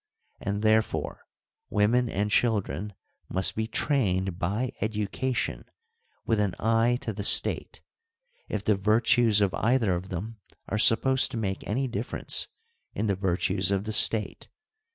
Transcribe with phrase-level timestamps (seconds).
[0.39, 1.27] And therefore
[1.69, 2.95] women and child ren
[3.29, 5.63] must be trained by education
[6.25, 7.83] with an eye to the State,
[8.49, 10.37] if the virtues of either of them
[10.67, 12.47] are supposed to make any difference
[12.95, 14.49] in the virtues of the State.